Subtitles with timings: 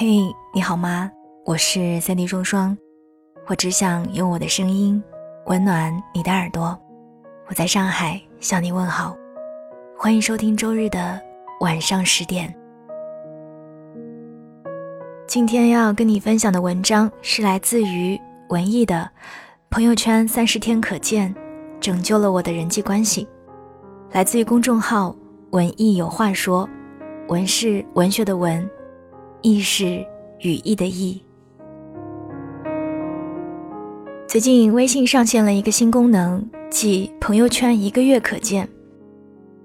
[0.00, 1.10] 嘿，你好吗？
[1.44, 2.78] 我是三 D 双双，
[3.48, 5.02] 我只想用我的声音
[5.46, 6.78] 温暖你的耳朵。
[7.48, 9.16] 我在上海向你问好，
[9.96, 11.20] 欢迎收听周日的
[11.62, 12.54] 晚上十点。
[15.26, 18.16] 今天要跟你分享的文章是来自于
[18.50, 19.10] 文艺的
[19.68, 21.34] 朋友圈三十天可见，
[21.80, 23.26] 拯救了我的人际关系。
[24.12, 25.12] 来自于公众号
[25.50, 26.70] 文艺有话说，
[27.26, 28.64] 文是文学的文。
[29.42, 30.04] 意是
[30.40, 31.22] 语义的意。
[34.26, 38.68] 最近微信上线了一个新功能，即朋友圈一个月可见。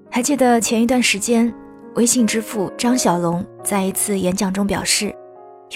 [0.10, 1.54] 还记得前一段时间，
[1.96, 5.14] 微信之父张小龙在一次演讲中表示，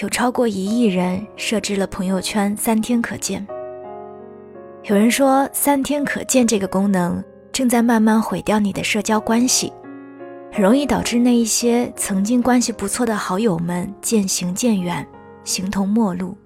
[0.00, 3.46] 有超过一亿人设置了朋友圈三天可见。
[4.84, 9.72] 有人说，三天可见这个功能正在慢慢毁掉你的社交关系。
[10.50, 15.06] 很容易导致那一些曾经关系不错的好友们渐行渐远，
[15.44, 16.36] 形同陌路。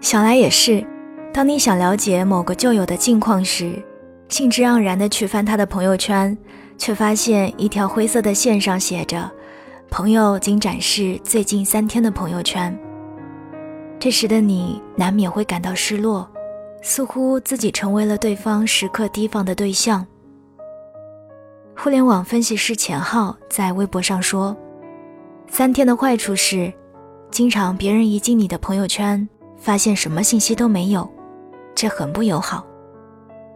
[0.00, 0.86] 想来也是，
[1.32, 3.74] 当你想了解某个旧友的近况时，
[4.28, 6.36] 兴致盎然地去翻他的朋友圈，
[6.78, 9.30] 却发现一条灰色的线上写着
[9.90, 12.76] “朋友仅展示最近三天的朋友圈”。
[13.98, 16.26] 这时的你难免会感到失落，
[16.82, 20.06] 似乎自己成为了对方时刻提防的对象。
[21.80, 24.54] 互联网分析师钱浩在微博上说
[25.46, 26.72] ：“三天的坏处是，
[27.30, 29.26] 经常别人一进你的朋友圈，
[29.56, 31.08] 发现什么信息都没有，
[31.76, 32.66] 这很不友好。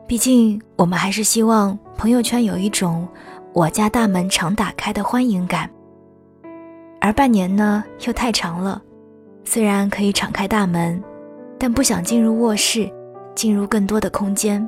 [0.07, 3.09] 毕竟我们还是希望朋友圈有一种
[3.53, 5.69] ‘我家大门常打开’的欢迎感。
[7.01, 8.81] 而半年呢，又太长了，
[9.45, 11.03] 虽然可以敞开大门，
[11.59, 12.89] 但不想进入卧室，
[13.35, 14.65] 进入更多的空间，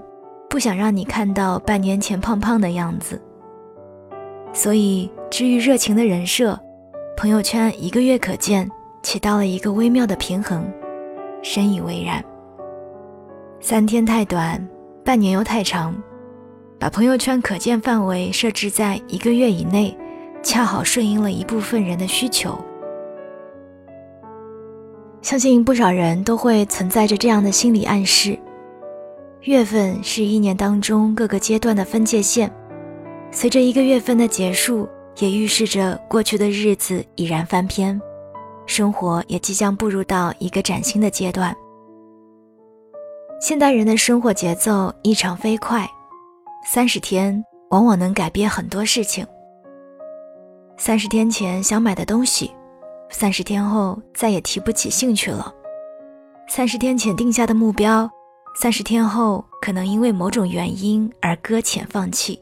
[0.51, 3.23] 不想让你看到半年前胖胖的样子。”
[4.55, 6.59] 所以，至于热情的人设，
[7.17, 8.71] 朋友圈一个月可见，
[9.03, 10.65] 起到了一个微妙的平衡，
[11.43, 12.25] 深以为然。
[13.61, 14.65] 三天太短，
[15.05, 15.93] 半年又太长，
[16.79, 19.97] 把朋友圈可见范围设置在一个月以内，
[20.41, 22.57] 恰好顺应了一部分人的需求。
[25.21, 28.39] 相信不少人都会存在着这样的心理暗示：
[29.41, 32.49] 月份是一年当中各个阶段的分界线。
[33.35, 38.01] 随着一个月份的结束，也预示着过去的日子已然翻篇，
[38.65, 41.55] 生活也即将步入到一个崭新的阶段。
[43.41, 45.85] 现代人的生活节奏异常飞快，
[46.65, 49.27] 三十天往往能改变很多事情。
[50.79, 52.53] 三十天前想买的东西，
[53.11, 55.53] 三十天后再也提不起兴趣了；
[56.49, 58.09] 三十天前定下的目标，
[58.55, 62.41] 三十天后可能因为某种原因而搁浅放弃。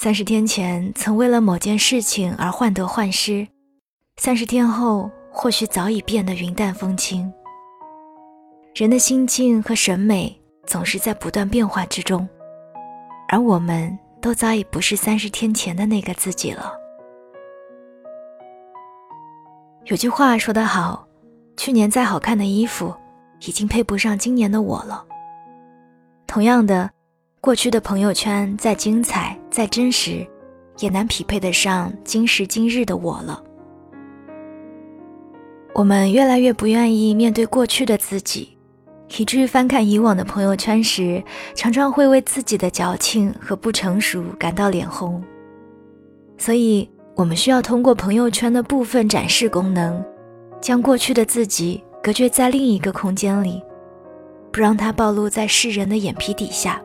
[0.00, 3.44] 三十天前曾为了某件事情而患得患失，
[4.16, 7.28] 三十天后或许早已变得云淡风轻。
[8.76, 12.28] 人的心境和审美总是在不断变化之中，
[13.28, 16.72] 而我们都早已不是三十天前的那个自己了。
[19.86, 21.04] 有句话说得好，
[21.56, 22.94] 去年再好看的衣服，
[23.40, 25.04] 已经配不上今年的我了。
[26.24, 26.88] 同样的。
[27.40, 30.26] 过去的朋友圈再精彩、再真实，
[30.80, 33.40] 也难匹配得上今时今日的我了。
[35.72, 38.58] 我们越来越不愿意面对过去的自己，
[39.16, 41.22] 以至于翻看以往的朋友圈时，
[41.54, 45.22] 常常会为自己的矫情和不成熟感到脸红。
[46.36, 50.04] 所以，我们需要通过朋友圈的部分展示功能，
[50.60, 53.62] 将过去的自己隔绝在另一个空间里，
[54.50, 56.82] 不让它暴露在世人的眼皮底下。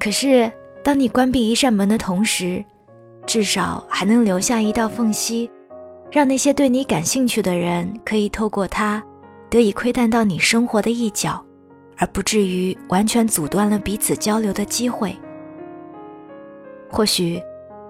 [0.00, 0.50] 可是，
[0.82, 2.64] 当你关闭一扇门的同时，
[3.26, 5.50] 至少还能留下一道缝隙，
[6.10, 9.02] 让那些对你感兴趣的人可以透过它，
[9.50, 11.44] 得以窥探到你生活的一角，
[11.98, 15.14] 而不至于完全阻断了彼此交流的机会。
[16.88, 17.38] 或许，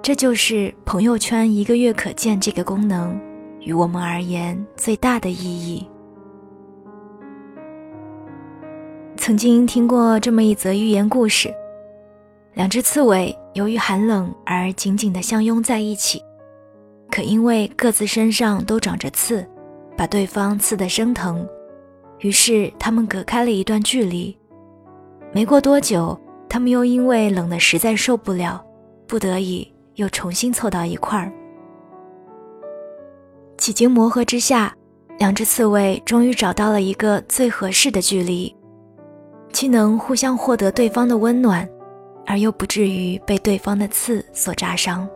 [0.02, 3.16] 这就是朋友圈一个月可见这个功能
[3.60, 5.88] 与我们而言最大的意义。
[9.16, 11.54] 曾经听过这么一则寓言故事。
[12.54, 16.20] 两只刺猬由于寒冷而紧紧地相拥在一起，
[17.10, 19.46] 可因为各自身上都长着刺，
[19.96, 21.46] 把对方刺得生疼，
[22.18, 24.36] 于是他们隔开了一段距离。
[25.32, 26.18] 没过多久，
[26.48, 28.60] 他们又因为冷得实在受不了，
[29.06, 31.32] 不得已又重新凑到一块儿。
[33.56, 34.74] 几经磨合之下，
[35.18, 38.54] 两只刺猬终于找到了一个最合适的距离，
[39.52, 41.68] 既能互相获得对方的温暖。
[42.30, 45.08] 而又不至于被对方的刺所扎伤。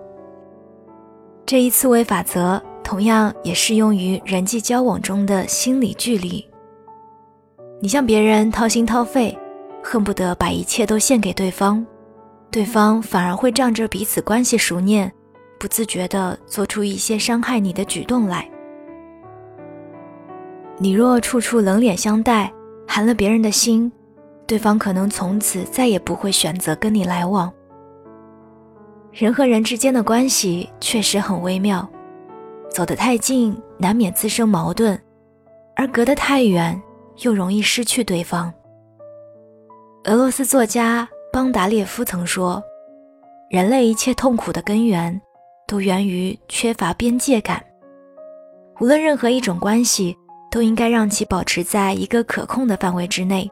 [1.47, 6.45] 这一刺猬法则同样也适用于人际交往中的心理距离。
[7.81, 9.39] 你向别人掏心掏肺，
[9.81, 11.87] 恨不得把一切都献给对方，
[12.51, 15.09] 对方反而会仗着彼此关系熟稔，
[15.61, 18.51] 不自觉地做出一些伤害你的举动来。
[20.79, 22.53] 你若处处冷脸相待，
[22.89, 23.93] 寒了别人的心，
[24.47, 27.53] 对方可能从此再也不会选择跟你来往。
[29.13, 31.89] 人和人之间的关系确实很微妙，
[32.71, 35.01] 走得太近难免滋生矛盾，
[35.77, 36.81] 而隔得太远
[37.23, 38.53] 又容易失去对方。
[40.05, 42.63] 俄罗斯作家邦达列夫曾说
[43.49, 45.21] ：“人类一切痛苦的根源，
[45.67, 47.65] 都源于缺乏边界感。
[48.81, 50.17] 无论任何一种关系。”
[50.51, 53.51] 都应该让其保持在一个可控的范围之内，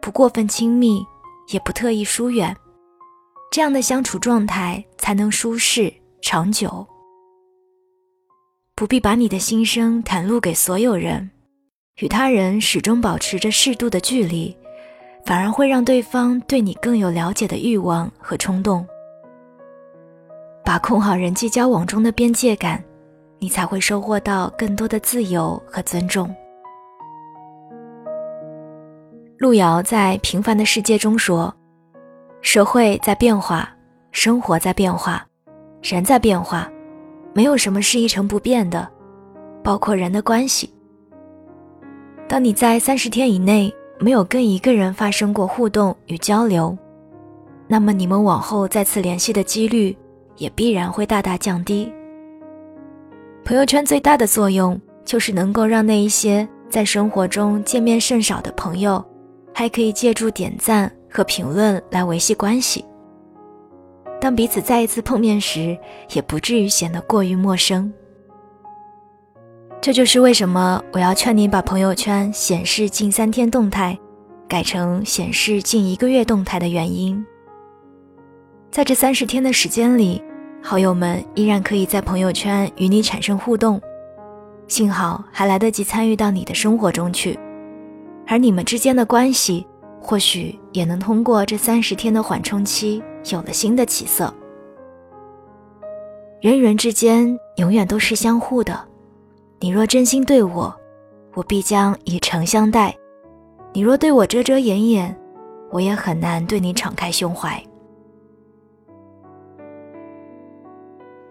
[0.00, 1.04] 不过分亲密，
[1.52, 2.56] 也不特意疏远，
[3.50, 5.92] 这样的相处状态才能舒适
[6.22, 6.86] 长久。
[8.74, 11.30] 不必把你的心声袒露给所有人，
[12.00, 14.56] 与他人始终保持着适度的距离，
[15.26, 18.86] 反而会让对方对你更有了解的欲望和冲动。
[20.64, 22.82] 把控好人际交往中的边界感。
[23.42, 26.30] 你才会收获到更多的自由和尊重。
[29.40, 31.50] 路遥在《平凡的世界》中说
[32.42, 33.66] ：“社会在变化，
[34.12, 35.26] 生活在变化，
[35.82, 36.70] 人在变化，
[37.32, 38.86] 没有什么是一成不变的，
[39.64, 40.70] 包括人的关系。
[42.28, 46.76] 当你在三十天以内没有跟一个人发生过互动与交流，
[47.66, 49.96] 那么你们往后再次联系的几率
[50.36, 51.90] 也必然会大大降低。”
[53.42, 59.02] 朋友圈最大的作用，就是能够让那一些在生活中见面甚少的朋友，
[59.60, 62.82] 还可以借助点赞和评论来维系关系。
[64.18, 65.76] 当彼此再一次碰面时，
[66.14, 67.92] 也不至于显得过于陌生。
[69.78, 73.98] 这就是为什么我要劝你把朋友圈显示近三天动态，
[74.48, 77.22] 改成显示近一个月动态的原因。
[78.70, 80.22] 在这三十天的时间里。
[80.62, 83.78] 好友们依然可以在朋友圈与你产生互动，
[84.68, 87.38] 幸好还来得及参与到你的生活中去，
[88.30, 89.66] 而你们之间的关系
[90.00, 94.32] 或许也能通过这三十天的缓冲期有了新的起色。
[96.40, 98.86] 人与人之间永远都是相互的，
[99.58, 100.72] 你若真心对我，
[101.34, 102.94] 我必将以诚相待；
[103.72, 105.14] 你若对我遮遮掩掩，
[105.72, 107.60] 我也很难对你敞开胸怀。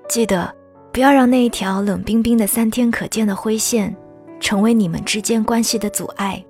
[0.10, 0.54] 记得，
[0.92, 3.96] 不要让那一条冷冰冰的三天可见的灰线，
[4.42, 6.44] 成为你们之间关系的阻碍。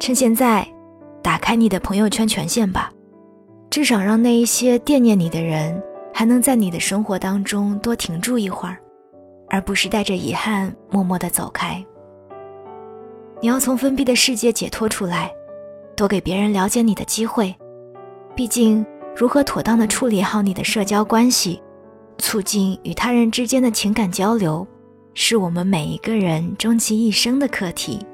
[0.00, 0.66] 趁现在，
[1.22, 2.90] 打开你的朋友圈权限吧，
[3.68, 5.82] 至少让那一些惦念你的人，
[6.14, 8.78] 还能在你的生活当中多停住一会儿，
[9.48, 11.84] 而不是带着遗憾默默的走开。
[13.40, 15.30] 你要从封闭的世界解脱出来，
[15.96, 17.54] 多给别人了解你的机会。
[18.34, 18.86] 毕竟，
[19.16, 21.60] 如何妥当的处理好你的社交关系？
[22.18, 24.66] 促进与他人之间的情感交流，
[25.14, 28.04] 是我们每一个人终其一生的课题。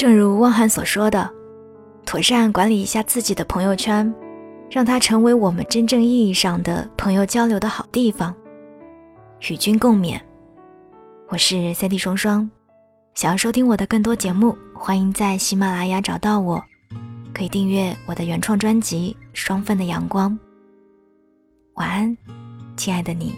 [0.00, 1.30] 正如汪涵所说的
[2.06, 4.10] ：“妥善管理一下自己的朋友圈，
[4.70, 8.34] 让它成为我们真正意义上的朋友交流的好地方。”
[9.50, 10.18] 与君共勉。
[11.28, 12.50] 我是三 D 双双，
[13.12, 16.64] 想要收听我的更多节目，欢迎在喜马拉雅找到我，
[17.34, 20.30] 可以订阅我的原创专辑《双份的阳光》。
[21.74, 22.16] 晚安，
[22.74, 23.34] 亲爱的你。